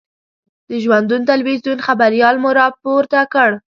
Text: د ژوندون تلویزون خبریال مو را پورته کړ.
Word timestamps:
د 0.69 0.71
ژوندون 0.83 1.21
تلویزون 1.31 1.77
خبریال 1.87 2.35
مو 2.43 2.49
را 2.57 2.67
پورته 2.81 3.21
کړ. 3.33 3.49